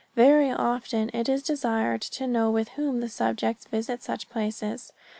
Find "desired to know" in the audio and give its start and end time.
1.43-2.49